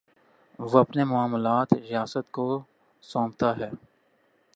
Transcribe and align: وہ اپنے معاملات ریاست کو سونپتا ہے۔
وہ 0.59 0.79
اپنے 0.79 1.03
معاملات 1.03 1.73
ریاست 1.73 2.31
کو 2.31 2.59
سونپتا 3.01 3.57
ہے۔ 3.57 3.69